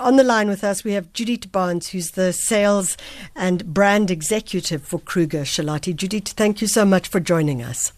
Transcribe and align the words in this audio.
On 0.00 0.16
the 0.16 0.24
line 0.24 0.48
with 0.48 0.64
us, 0.64 0.82
we 0.82 0.92
have 0.92 1.12
Judith 1.12 1.52
Barnes, 1.52 1.88
who's 1.88 2.12
the 2.12 2.32
sales 2.32 2.96
and 3.36 3.74
brand 3.74 4.10
executive 4.10 4.82
for 4.82 4.98
Kruger 4.98 5.42
Shalati. 5.42 5.94
Judith, 5.94 6.28
thank 6.28 6.62
you 6.62 6.66
so 6.66 6.86
much 6.86 7.06
for 7.06 7.20
joining 7.20 7.62
us. 7.62 7.92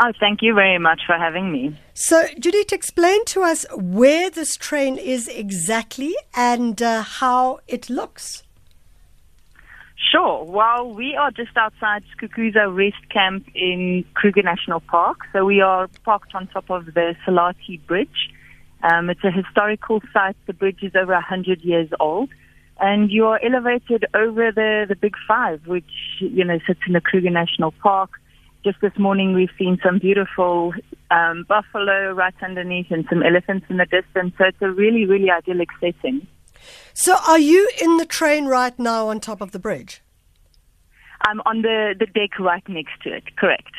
Oh, 0.00 0.12
thank 0.20 0.42
you 0.42 0.52
very 0.52 0.78
much 0.78 1.00
for 1.06 1.16
having 1.16 1.50
me. 1.50 1.78
So, 1.94 2.26
Judith, 2.38 2.74
explain 2.74 3.24
to 3.26 3.42
us 3.42 3.64
where 3.74 4.28
this 4.28 4.54
train 4.56 4.98
is 4.98 5.28
exactly 5.28 6.14
and 6.34 6.82
uh, 6.82 7.02
how 7.02 7.60
it 7.68 7.88
looks. 7.88 8.42
Sure. 10.10 10.44
Well, 10.44 10.92
we 10.92 11.16
are 11.16 11.30
just 11.30 11.56
outside 11.56 12.02
Skukuza 12.14 12.74
Rest 12.74 13.08
Camp 13.08 13.46
in 13.54 14.04
Kruger 14.12 14.42
National 14.42 14.80
Park. 14.80 15.20
So 15.32 15.46
we 15.46 15.62
are 15.62 15.88
parked 16.04 16.34
on 16.34 16.48
top 16.48 16.68
of 16.68 16.84
the 16.84 17.14
Selati 17.24 17.80
Bridge. 17.86 18.30
Um, 18.82 19.10
it's 19.10 19.22
a 19.24 19.30
historical 19.30 20.00
site. 20.12 20.36
The 20.46 20.52
bridge 20.52 20.82
is 20.82 20.92
over 20.94 21.12
100 21.12 21.62
years 21.62 21.88
old. 22.00 22.30
And 22.80 23.10
you 23.10 23.26
are 23.26 23.38
elevated 23.44 24.06
over 24.14 24.50
the, 24.50 24.86
the 24.88 24.96
Big 24.96 25.14
Five, 25.28 25.66
which, 25.66 25.84
you 26.18 26.44
know, 26.44 26.58
sits 26.66 26.80
in 26.86 26.94
the 26.94 27.00
Kruger 27.00 27.30
National 27.30 27.70
Park. 27.70 28.10
Just 28.64 28.80
this 28.80 28.96
morning, 28.98 29.34
we've 29.34 29.50
seen 29.58 29.78
some 29.84 29.98
beautiful 29.98 30.72
um, 31.10 31.44
buffalo 31.48 32.12
right 32.12 32.34
underneath 32.42 32.86
and 32.90 33.04
some 33.08 33.22
elephants 33.22 33.66
in 33.68 33.76
the 33.76 33.86
distance. 33.86 34.34
So 34.38 34.46
it's 34.46 34.62
a 34.62 34.70
really, 34.70 35.04
really 35.04 35.30
idyllic 35.30 35.68
setting. 35.80 36.26
So, 36.94 37.16
are 37.28 37.38
you 37.38 37.68
in 37.80 37.96
the 37.96 38.06
train 38.06 38.46
right 38.46 38.76
now 38.78 39.08
on 39.08 39.20
top 39.20 39.40
of 39.40 39.52
the 39.52 39.58
bridge? 39.58 40.00
I'm 41.22 41.40
on 41.44 41.62
the, 41.62 41.94
the 41.98 42.06
deck 42.06 42.38
right 42.38 42.66
next 42.68 43.02
to 43.02 43.14
it, 43.14 43.36
correct. 43.36 43.72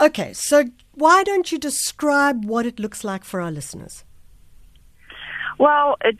Okay, 0.00 0.32
so 0.32 0.64
why 0.94 1.24
don't 1.24 1.50
you 1.50 1.58
describe 1.58 2.44
what 2.44 2.66
it 2.66 2.78
looks 2.78 3.02
like 3.02 3.24
for 3.24 3.40
our 3.40 3.50
listeners? 3.50 4.04
Well, 5.58 5.96
it's 6.02 6.18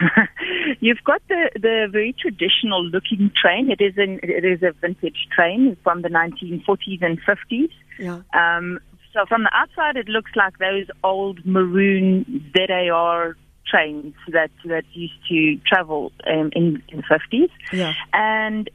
you've 0.80 1.02
got 1.04 1.22
the 1.28 1.50
the 1.54 1.88
very 1.90 2.14
traditional 2.18 2.84
looking 2.84 3.30
train. 3.40 3.70
It 3.70 3.80
is 3.80 3.94
an 3.96 4.20
it 4.22 4.44
is 4.44 4.62
a 4.62 4.72
vintage 4.80 5.28
train 5.34 5.76
from 5.82 6.02
the 6.02 6.08
1940s 6.08 7.02
and 7.02 7.18
50s. 7.22 7.70
Yeah. 7.98 8.22
Um, 8.34 8.80
so 9.12 9.24
from 9.26 9.44
the 9.44 9.50
outside, 9.54 9.96
it 9.96 10.08
looks 10.08 10.32
like 10.34 10.58
those 10.58 10.86
old 11.04 11.44
maroon 11.44 12.50
ZAR 12.56 13.36
trains 13.66 14.14
that 14.28 14.50
that 14.64 14.84
used 14.92 15.14
to 15.28 15.56
travel 15.66 16.12
um, 16.26 16.50
in 16.54 16.82
in 16.88 17.02
the 17.08 17.18
50s. 17.36 17.50
Yeah. 17.72 17.92
And 18.12 18.68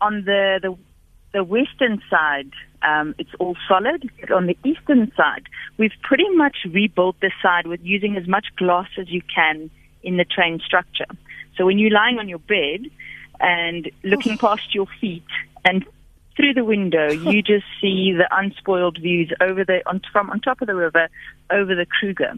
on 0.00 0.24
the 0.24 0.58
the 0.62 0.76
the 1.32 1.44
western 1.44 2.00
side, 2.10 2.50
um, 2.82 3.14
it's 3.18 3.34
all 3.38 3.56
solid. 3.68 4.10
But 4.20 4.30
on 4.32 4.46
the 4.46 4.56
eastern 4.64 5.12
side, 5.16 5.44
we've 5.78 5.92
pretty 6.02 6.28
much 6.30 6.56
rebuilt 6.70 7.16
the 7.20 7.30
side 7.42 7.66
with 7.66 7.80
using 7.82 8.16
as 8.16 8.26
much 8.26 8.46
glass 8.56 8.88
as 8.98 9.08
you 9.08 9.22
can 9.34 9.70
in 10.02 10.16
the 10.16 10.24
train 10.24 10.60
structure. 10.64 11.06
So 11.56 11.66
when 11.66 11.78
you're 11.78 11.90
lying 11.90 12.18
on 12.18 12.28
your 12.28 12.38
bed 12.38 12.86
and 13.40 13.90
looking 14.02 14.38
past 14.38 14.74
your 14.74 14.86
feet 15.00 15.24
and 15.64 15.84
through 16.36 16.54
the 16.54 16.64
window, 16.64 17.10
you 17.12 17.42
just 17.42 17.64
see 17.80 18.12
the 18.12 18.28
unspoiled 18.30 18.98
views 18.98 19.32
over 19.40 19.64
the 19.64 19.82
on, 19.86 20.00
from 20.12 20.30
on 20.30 20.40
top 20.40 20.60
of 20.60 20.66
the 20.66 20.74
river 20.74 21.08
over 21.50 21.74
the 21.74 21.86
Kruger, 21.86 22.34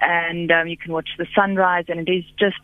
and 0.00 0.50
um, 0.50 0.66
you 0.66 0.76
can 0.76 0.92
watch 0.92 1.10
the 1.18 1.26
sunrise, 1.34 1.84
and 1.88 2.08
it 2.08 2.12
is 2.12 2.24
just 2.38 2.56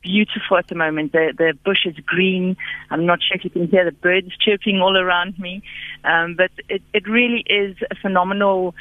beautiful 0.00 0.56
at 0.56 0.68
the 0.68 0.74
moment. 0.74 1.12
The 1.12 1.34
the 1.36 1.54
bush 1.64 1.84
is 1.84 1.96
green. 2.06 2.56
I'm 2.90 3.04
not 3.04 3.18
sure 3.22 3.36
if 3.36 3.44
you 3.44 3.50
can 3.50 3.68
hear 3.68 3.84
the 3.84 3.92
birds 3.92 4.36
chirping 4.38 4.80
all 4.80 4.96
around 4.96 5.38
me, 5.38 5.62
um, 6.04 6.34
but 6.36 6.50
it 6.68 6.82
it 6.94 7.08
really 7.08 7.44
is 7.46 7.76
a 7.90 7.94
phenomenal 7.96 8.74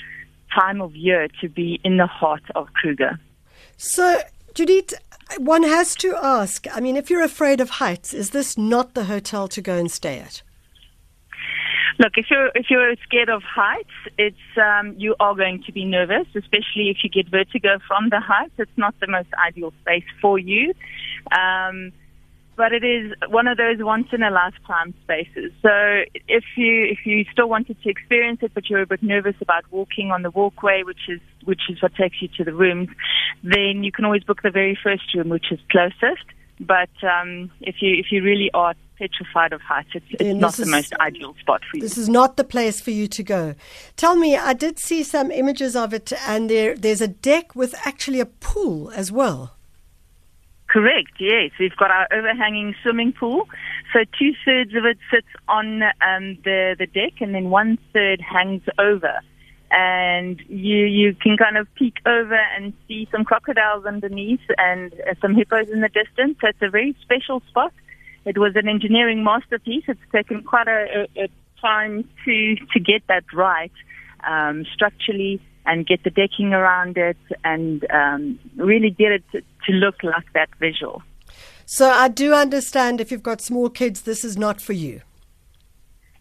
time 0.54 0.82
of 0.82 0.96
year 0.96 1.28
to 1.42 1.50
be 1.50 1.80
in 1.84 1.98
the 1.98 2.08
heart 2.08 2.44
of 2.56 2.68
Kruger. 2.74 3.20
So, 3.78 4.22
Judith, 4.54 4.94
one 5.38 5.64
has 5.64 5.96
to 5.98 6.16
ask. 6.16 6.66
I 6.76 6.80
mean, 6.80 6.96
if 6.96 7.10
you're 7.10 7.24
afraid 7.24 7.62
of 7.62 7.70
heights, 7.70 8.14
is 8.14 8.32
this 8.32 8.58
not 8.58 8.94
the 8.94 9.06
hotel 9.06 9.48
to 9.50 9.62
go 9.62 9.76
and 9.78 9.92
stay 9.92 10.20
at? 10.20 10.42
Look, 12.00 12.14
if 12.16 12.28
you're 12.30 12.52
if 12.54 12.68
you're 12.70 12.96
scared 13.04 13.30
of 13.30 13.42
heights, 13.42 13.90
it's 14.20 14.38
um, 14.56 14.94
you 14.98 15.16
are 15.20 15.34
going 15.34 15.64
to 15.64 15.72
be 15.72 15.84
nervous, 15.84 16.28
especially 16.36 16.90
if 16.90 16.98
you 17.04 17.10
get 17.10 17.28
vertigo 17.30 17.80
from 17.88 18.10
the 18.10 18.20
heights. 18.20 18.54
It's 18.60 18.78
not 18.78 18.94
the 19.00 19.08
most 19.08 19.30
ideal 19.44 19.74
space 19.82 20.04
for 20.22 20.38
you, 20.38 20.74
um, 21.32 21.92
but 22.58 22.74
it 22.74 22.84
is 22.84 23.14
one 23.30 23.48
of 23.48 23.58
those 23.58 23.78
once 23.80 24.08
in 24.12 24.24
a 24.24 24.32
lifetime 24.32 24.94
spaces. 25.04 25.52
So 25.62 25.70
if 26.28 26.44
you 26.58 26.88
if 26.90 27.06
you 27.06 27.24
still 27.32 27.48
wanted 27.48 27.82
to 27.84 27.90
experience 27.90 28.40
it, 28.42 28.52
but 28.56 28.68
you're 28.68 28.82
a 28.82 28.88
bit 28.88 29.04
nervous 29.04 29.36
about 29.40 29.64
walking 29.72 30.12
on 30.12 30.24
the 30.24 30.32
walkway, 30.32 30.82
which 30.84 31.08
is 31.08 31.22
which 31.46 31.62
is 31.70 31.82
what 31.82 31.94
takes 31.96 32.20
you 32.20 32.28
to 32.38 32.44
the 32.44 32.54
rooms, 32.54 32.90
then 33.44 33.84
you 33.84 33.92
can 33.92 34.04
always 34.06 34.24
book 34.24 34.42
the 34.42 34.50
very 34.50 34.78
first 34.84 35.04
room, 35.14 35.30
which 35.30 35.52
is 35.52 35.60
closest. 35.70 36.26
But 36.60 36.90
um, 37.04 37.52
if 37.62 37.76
you 37.82 37.96
if 38.00 38.08
you 38.12 38.24
really 38.24 38.50
are 38.56 38.74
petrified 38.98 39.54
of 39.54 39.62
heights, 39.62 39.90
it's, 39.94 40.06
it's 40.20 40.40
not 40.40 40.54
the 40.54 40.64
is, 40.64 40.70
most 40.70 40.94
ideal 41.00 41.36
spot 41.40 41.62
for 41.70 41.78
you. 41.78 41.84
This 41.84 42.00
is 42.00 42.10
not 42.10 42.38
the 42.38 42.44
place 42.44 42.82
for 42.82 42.90
you 42.90 43.08
to 43.08 43.22
go. 43.22 43.54
Tell 43.96 44.16
me, 44.16 44.36
I 44.36 44.54
did 44.54 44.80
see 44.80 45.04
some 45.04 45.30
images 45.30 45.76
of 45.76 45.94
it, 45.94 46.12
and 46.28 46.50
there 46.50 46.76
there's 46.76 47.02
a 47.02 47.08
deck 47.08 47.56
with 47.56 47.76
actually 47.86 48.20
a 48.20 48.26
pool 48.26 48.90
as 48.96 49.12
well. 49.12 49.57
Correct. 50.68 51.12
Yes, 51.20 51.52
we've 51.60 51.76
got 51.78 51.92
our 51.92 52.08
overhanging 52.12 52.76
swimming 52.84 53.14
pool. 53.14 53.48
So 53.94 54.00
two 54.20 54.34
thirds 54.44 54.76
of 54.76 54.86
it 54.86 54.98
sits 55.10 55.28
on 55.48 55.82
um, 55.84 56.38
the 56.44 56.76
the 56.78 56.88
deck, 56.88 57.22
and 57.22 57.34
then 57.34 57.50
one 57.50 57.78
third 57.94 58.20
hangs 58.22 58.64
over 58.78 59.22
and 59.70 60.42
you 60.48 60.86
you 60.86 61.14
can 61.14 61.38
kind 61.38 61.58
of 61.58 61.68
peek 61.76 61.96
over 62.06 62.40
and 62.56 62.74
see 62.88 63.08
some 63.12 63.26
crocodiles 63.26 63.86
underneath 63.86 64.40
and 64.58 64.94
uh, 64.94 65.14
some 65.22 65.36
hippos 65.36 65.68
in 65.70 65.82
the 65.82 65.90
distance. 65.90 66.38
So 66.42 66.48
it's 66.48 66.62
a 66.62 66.70
very 66.70 66.96
special 67.02 67.42
spot. 67.50 67.74
It 68.26 68.38
was 68.38 68.56
an 68.56 68.68
engineering 68.68 69.24
masterpiece. 69.24 69.84
It's 69.88 70.00
taken 70.12 70.44
quite 70.44 70.68
a, 70.68 71.08
a, 71.18 71.24
a 71.24 71.28
time 71.62 72.08
to 72.26 72.56
to 72.56 72.80
get 72.80 73.04
that 73.08 73.26
right 73.34 73.72
um, 74.26 74.66
structurally 74.74 75.42
and 75.68 75.86
get 75.86 76.04
the 76.04 76.10
decking 76.10 76.54
around 76.54 76.98
it 76.98 77.18
and 77.44 77.86
um, 77.92 78.40
really 78.56 78.90
get 78.90 79.12
it 79.12 79.24
to, 79.34 79.42
to 79.42 79.72
look 79.74 80.02
like 80.02 80.32
that 80.34 80.50
visual. 80.60 81.04
So 81.66 81.90
I 81.90 82.08
do 82.08 82.34
understand 82.34 83.02
if 83.02 83.12
you've 83.12 83.22
got 83.22 83.42
small 83.42 83.70
kids, 83.70 84.02
this 84.02 84.24
is 84.24 84.38
not 84.38 84.62
for 84.62 84.74
you. 84.74 85.02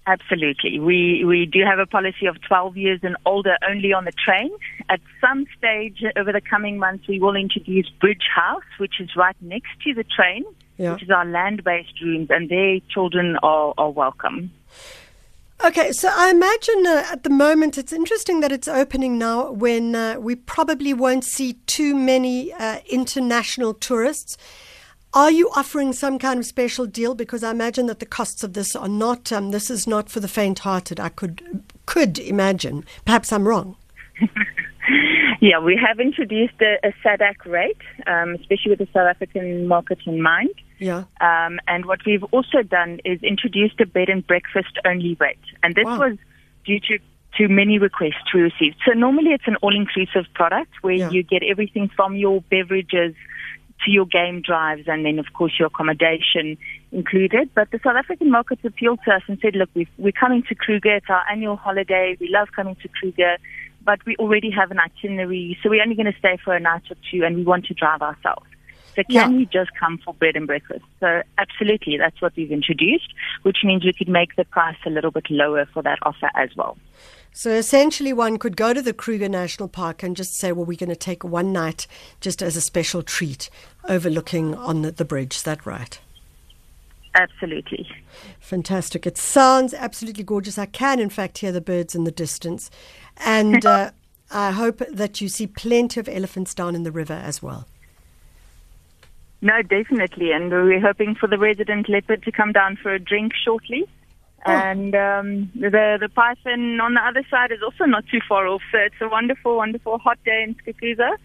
Absolutely. 0.08 0.78
We 0.78 1.24
we 1.24 1.46
do 1.46 1.60
have 1.68 1.80
a 1.80 1.86
policy 1.86 2.26
of 2.26 2.36
12 2.46 2.76
years 2.76 3.00
and 3.02 3.16
older 3.26 3.56
only 3.68 3.92
on 3.92 4.04
the 4.04 4.12
train. 4.12 4.50
At 4.88 5.00
some 5.20 5.46
stage 5.58 6.02
over 6.16 6.32
the 6.32 6.40
coming 6.40 6.78
months, 6.78 7.08
we 7.08 7.18
will 7.18 7.34
introduce 7.34 7.88
Bridge 8.00 8.26
House, 8.32 8.62
which 8.78 9.00
is 9.00 9.10
right 9.16 9.34
next 9.40 9.70
to 9.84 9.94
the 9.94 10.04
train, 10.04 10.44
Yeah. 10.78 10.92
which 10.92 11.02
is 11.02 11.10
our 11.10 11.24
land-based 11.24 12.00
rooms, 12.02 12.28
and 12.30 12.48
their 12.48 12.78
children 12.88 13.36
are, 13.42 13.74
are 13.78 13.90
welcome. 13.90 14.52
Okay, 15.64 15.90
so 15.90 16.10
I 16.12 16.30
imagine 16.30 16.86
uh, 16.86 17.06
at 17.10 17.22
the 17.22 17.30
moment 17.30 17.78
it's 17.78 17.92
interesting 17.92 18.40
that 18.40 18.52
it's 18.52 18.68
opening 18.68 19.18
now 19.18 19.50
when 19.50 19.94
uh, 19.94 20.16
we 20.18 20.34
probably 20.34 20.92
won't 20.92 21.24
see 21.24 21.54
too 21.66 21.96
many 21.96 22.52
uh, 22.52 22.80
international 22.90 23.72
tourists. 23.72 24.36
Are 25.14 25.30
you 25.30 25.48
offering 25.56 25.94
some 25.94 26.18
kind 26.18 26.38
of 26.38 26.44
special 26.44 26.84
deal? 26.84 27.14
Because 27.14 27.42
I 27.42 27.52
imagine 27.52 27.86
that 27.86 28.00
the 28.00 28.06
costs 28.06 28.44
of 28.44 28.52
this 28.52 28.76
are 28.76 28.88
not. 28.88 29.32
Um, 29.32 29.50
this 29.50 29.70
is 29.70 29.86
not 29.86 30.10
for 30.10 30.20
the 30.20 30.28
faint-hearted. 30.28 31.00
I 31.00 31.08
could 31.08 31.62
could 31.86 32.18
imagine. 32.18 32.84
Perhaps 33.06 33.32
I'm 33.32 33.48
wrong. 33.48 33.76
Yeah, 35.48 35.60
we 35.60 35.78
have 35.86 36.00
introduced 36.00 36.54
a, 36.60 36.72
a 36.88 36.92
SADC 37.04 37.46
rate, 37.46 37.82
um, 38.08 38.34
especially 38.34 38.70
with 38.72 38.80
the 38.80 38.88
South 38.92 39.06
African 39.14 39.68
market 39.68 39.98
in 40.04 40.20
mind. 40.20 40.50
Yeah. 40.80 41.04
Um, 41.20 41.60
and 41.68 41.86
what 41.86 42.00
we've 42.04 42.24
also 42.32 42.62
done 42.78 42.98
is 43.04 43.22
introduced 43.22 43.80
a 43.80 43.86
bed 43.86 44.08
and 44.08 44.26
breakfast 44.26 44.74
only 44.84 45.16
rate. 45.20 45.46
And 45.62 45.76
this 45.76 45.84
Wow. 45.84 45.98
was 46.00 46.18
due 46.64 46.80
to, 46.88 46.98
to 47.38 47.46
many 47.48 47.78
requests 47.78 48.26
we 48.34 48.40
received. 48.40 48.76
So 48.84 48.90
normally 48.92 49.30
it's 49.36 49.46
an 49.46 49.54
all-inclusive 49.62 50.26
product 50.34 50.72
where 50.82 50.94
Yeah. 50.94 51.10
you 51.10 51.22
get 51.22 51.42
everything 51.44 51.90
from 51.94 52.16
your 52.16 52.40
beverages 52.50 53.14
to 53.84 53.90
your 53.90 54.06
game 54.06 54.40
drives 54.40 54.84
and 54.88 55.04
then 55.06 55.18
of 55.20 55.26
course 55.34 55.52
your 55.60 55.66
accommodation 55.68 56.56
included. 56.90 57.50
But 57.54 57.70
the 57.70 57.78
South 57.84 57.94
African 57.96 58.32
markets 58.32 58.62
appealed 58.64 58.98
to 59.04 59.12
us 59.14 59.22
and 59.28 59.38
said, 59.40 59.54
look, 59.54 59.68
we've, 59.74 59.92
we're 59.96 60.18
coming 60.24 60.42
to 60.48 60.54
Kruger. 60.56 60.96
It's 60.96 61.10
our 61.10 61.22
annual 61.30 61.56
holiday. 61.56 62.16
We 62.18 62.28
love 62.30 62.48
coming 62.56 62.74
to 62.82 62.88
Kruger. 62.88 63.36
But 63.86 64.04
we 64.04 64.16
already 64.16 64.50
have 64.50 64.70
an 64.72 64.80
itinerary, 64.80 65.56
so 65.62 65.70
we're 65.70 65.82
only 65.82 65.94
going 65.94 66.12
to 66.12 66.18
stay 66.18 66.36
for 66.44 66.54
a 66.54 66.60
night 66.60 66.82
or 66.90 66.96
two, 67.10 67.24
and 67.24 67.36
we 67.36 67.44
want 67.44 67.64
to 67.66 67.74
drive 67.74 68.02
ourselves. 68.02 68.46
So 68.96 69.02
can 69.04 69.32
Yeah. 69.32 69.38
you 69.38 69.46
just 69.46 69.70
come 69.78 69.98
for 69.98 70.12
bed 70.14 70.36
and 70.36 70.46
breakfast? 70.46 70.84
So 71.00 71.22
absolutely, 71.38 71.96
that's 71.96 72.20
what 72.20 72.32
we've 72.36 72.50
introduced, 72.50 73.12
which 73.42 73.58
means 73.62 73.84
we 73.84 73.92
could 73.92 74.08
make 74.08 74.34
the 74.36 74.44
price 74.44 74.76
a 74.86 74.90
little 74.90 75.10
bit 75.12 75.30
lower 75.30 75.66
for 75.72 75.82
that 75.82 75.98
offer 76.02 76.30
as 76.34 76.50
well. 76.56 76.76
So 77.32 77.50
essentially, 77.50 78.12
one 78.14 78.38
could 78.38 78.56
go 78.56 78.72
to 78.72 78.80
the 78.80 78.94
Kruger 78.94 79.28
National 79.28 79.68
Park 79.68 80.02
and 80.02 80.16
just 80.16 80.34
say, 80.34 80.50
"Well, 80.50 80.64
we're 80.64 80.78
going 80.78 80.88
to 80.88 80.96
take 80.96 81.22
one 81.22 81.52
night 81.52 81.86
just 82.20 82.42
as 82.42 82.56
a 82.56 82.62
special 82.62 83.02
treat, 83.02 83.50
overlooking 83.86 84.54
on 84.54 84.80
the, 84.82 84.90
the 84.90 85.04
bridge." 85.04 85.36
Is 85.36 85.42
that 85.42 85.66
right? 85.66 86.00
Absolutely. 87.16 87.88
Fantastic. 88.40 89.06
It 89.06 89.16
sounds 89.16 89.72
absolutely 89.72 90.22
gorgeous. 90.22 90.58
I 90.58 90.66
can, 90.66 91.00
in 91.00 91.08
fact, 91.08 91.38
hear 91.38 91.50
the 91.50 91.62
birds 91.62 91.94
in 91.94 92.04
the 92.04 92.10
distance. 92.10 92.70
And 93.16 93.64
uh, 93.64 93.92
I 94.30 94.50
hope 94.50 94.82
that 94.90 95.20
you 95.20 95.28
see 95.28 95.46
plenty 95.46 95.98
of 95.98 96.08
elephants 96.08 96.54
down 96.54 96.74
in 96.74 96.82
the 96.82 96.92
river 96.92 97.14
as 97.14 97.42
well. 97.42 97.66
No, 99.40 99.62
definitely. 99.62 100.32
And 100.32 100.50
we're 100.50 100.80
hoping 100.80 101.14
for 101.14 101.26
the 101.26 101.38
resident 101.38 101.88
leopard 101.88 102.22
to 102.24 102.32
come 102.32 102.52
down 102.52 102.76
for 102.82 102.92
a 102.92 102.98
drink 102.98 103.32
shortly. 103.44 103.88
Oh. 104.44 104.52
And 104.52 104.94
um, 104.94 105.50
the 105.54 105.98
the 106.00 106.08
python 106.08 106.80
on 106.80 106.94
the 106.94 107.00
other 107.00 107.22
side 107.30 107.50
is 107.50 107.62
also 107.62 107.84
not 107.84 108.04
too 108.10 108.20
far 108.28 108.46
off. 108.46 108.62
So 108.70 108.78
it's 108.78 109.00
a 109.00 109.08
wonderful, 109.08 109.56
wonderful 109.56 109.98
hot 109.98 110.18
day 110.24 110.44
in 110.46 110.54
Skukuza. 110.54 111.16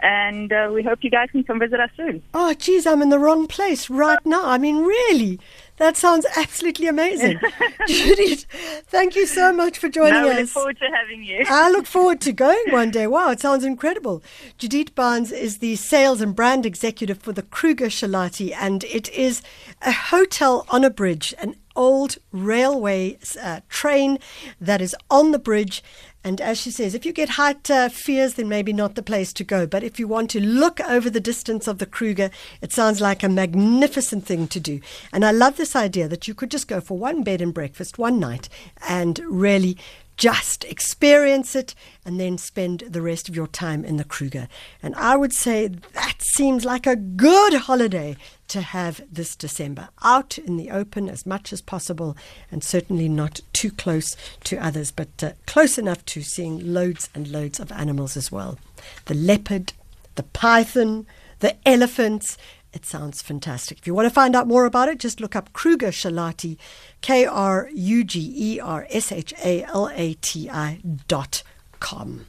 And 0.00 0.52
uh, 0.52 0.70
we 0.72 0.82
hope 0.82 1.00
you 1.02 1.10
guys 1.10 1.30
can 1.30 1.42
come 1.44 1.58
visit 1.58 1.80
us 1.80 1.90
soon. 1.96 2.22
Oh, 2.32 2.54
geez, 2.54 2.86
I'm 2.86 3.02
in 3.02 3.08
the 3.08 3.18
wrong 3.18 3.46
place 3.46 3.90
right 3.90 4.24
now. 4.24 4.46
I 4.46 4.56
mean, 4.56 4.84
really, 4.84 5.40
that 5.78 5.96
sounds 5.96 6.24
absolutely 6.36 6.86
amazing. 6.86 7.40
Judith, 7.86 8.46
thank 8.86 9.16
you 9.16 9.26
so 9.26 9.52
much 9.52 9.78
for 9.78 9.88
joining 9.88 10.22
no, 10.22 10.28
us. 10.28 10.36
I 10.36 10.40
look 10.40 10.48
forward 10.48 10.78
to 10.78 10.86
having 10.94 11.24
you. 11.24 11.44
I 11.48 11.70
look 11.70 11.86
forward 11.86 12.20
to 12.22 12.32
going 12.32 12.62
one 12.70 12.90
day. 12.90 13.06
Wow, 13.06 13.30
it 13.30 13.40
sounds 13.40 13.64
incredible. 13.64 14.22
Judith 14.56 14.94
Barnes 14.94 15.32
is 15.32 15.58
the 15.58 15.76
sales 15.76 16.20
and 16.20 16.34
brand 16.34 16.64
executive 16.64 17.18
for 17.18 17.32
the 17.32 17.42
Kruger 17.42 17.86
Shalati, 17.86 18.54
and 18.56 18.84
it 18.84 19.08
is 19.10 19.42
a 19.82 19.92
hotel 19.92 20.64
on 20.68 20.84
a 20.84 20.90
bridge, 20.90 21.34
an 21.38 21.56
old 21.78 22.18
railway 22.32 23.16
uh, 23.40 23.60
train 23.68 24.18
that 24.60 24.82
is 24.82 24.96
on 25.08 25.30
the 25.30 25.38
bridge. 25.38 25.82
And 26.24 26.40
as 26.40 26.60
she 26.60 26.72
says, 26.72 26.94
if 26.94 27.06
you 27.06 27.12
get 27.12 27.30
height 27.30 27.70
uh, 27.70 27.88
fears, 27.88 28.34
then 28.34 28.48
maybe 28.48 28.72
not 28.72 28.96
the 28.96 29.02
place 29.02 29.32
to 29.34 29.44
go. 29.44 29.66
But 29.66 29.84
if 29.84 29.98
you 30.00 30.08
want 30.08 30.28
to 30.30 30.40
look 30.40 30.80
over 30.80 31.08
the 31.08 31.20
distance 31.20 31.68
of 31.68 31.78
the 31.78 31.86
Kruger, 31.86 32.30
it 32.60 32.72
sounds 32.72 33.00
like 33.00 33.22
a 33.22 33.28
magnificent 33.28 34.26
thing 34.26 34.48
to 34.48 34.60
do. 34.60 34.80
And 35.12 35.24
I 35.24 35.30
love 35.30 35.56
this 35.56 35.76
idea 35.76 36.08
that 36.08 36.26
you 36.26 36.34
could 36.34 36.50
just 36.50 36.68
go 36.68 36.80
for 36.80 36.98
one 36.98 37.22
bed 37.22 37.40
and 37.40 37.54
breakfast 37.54 37.96
one 37.96 38.18
night 38.18 38.48
and 38.88 39.20
really 39.20 39.78
just 40.18 40.64
experience 40.64 41.54
it 41.54 41.74
and 42.04 42.20
then 42.20 42.36
spend 42.36 42.80
the 42.80 43.00
rest 43.00 43.28
of 43.28 43.36
your 43.36 43.46
time 43.46 43.84
in 43.84 43.96
the 43.96 44.04
Kruger. 44.04 44.48
And 44.82 44.94
I 44.96 45.16
would 45.16 45.32
say 45.32 45.68
that 45.68 46.16
seems 46.20 46.64
like 46.64 46.86
a 46.86 46.96
good 46.96 47.54
holiday 47.54 48.16
to 48.48 48.60
have 48.60 49.00
this 49.10 49.36
December. 49.36 49.88
Out 50.02 50.36
in 50.36 50.56
the 50.56 50.70
open 50.70 51.08
as 51.08 51.24
much 51.24 51.52
as 51.52 51.62
possible 51.62 52.16
and 52.50 52.64
certainly 52.64 53.08
not 53.08 53.40
too 53.52 53.70
close 53.70 54.16
to 54.44 54.58
others, 54.58 54.90
but 54.90 55.22
uh, 55.22 55.32
close 55.46 55.78
enough 55.78 56.04
to 56.06 56.22
seeing 56.22 56.74
loads 56.74 57.08
and 57.14 57.28
loads 57.28 57.60
of 57.60 57.70
animals 57.70 58.16
as 58.16 58.32
well. 58.32 58.58
The 59.04 59.14
leopard, 59.14 59.72
the 60.16 60.24
python, 60.24 61.06
the 61.38 61.56
elephants, 61.66 62.36
it 62.72 62.84
sounds 62.84 63.22
fantastic. 63.22 63.78
If 63.78 63.86
you 63.86 63.94
want 63.94 64.06
to 64.06 64.14
find 64.14 64.36
out 64.36 64.46
more 64.46 64.64
about 64.64 64.88
it, 64.88 64.98
just 64.98 65.20
look 65.20 65.34
up 65.34 65.52
Kruger 65.52 65.88
Shalati, 65.88 66.56
K 67.00 67.24
R 67.26 67.70
U 67.72 68.04
G 68.04 68.32
E 68.36 68.60
R 68.60 68.86
S 68.90 69.12
H 69.12 69.32
A 69.44 69.64
L 69.64 69.90
A 69.94 70.14
T 70.14 70.48
I 70.50 70.80
dot 71.06 71.42
com. 71.80 72.26